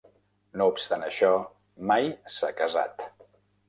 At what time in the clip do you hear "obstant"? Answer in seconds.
0.71-1.05